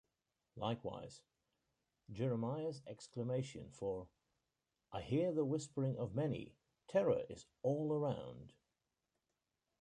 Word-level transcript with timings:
Likewise, 0.55 1.21
Jeremiah's 2.09 2.81
exclamation 2.87 3.69
For 3.69 4.07
I 4.91 4.99
hear 5.01 5.31
the 5.31 5.45
whispering 5.45 5.95
of 5.99 6.15
many: 6.15 6.55
Terror 6.87 7.23
is 7.29 7.45
all 7.61 7.93
around! 7.93 8.51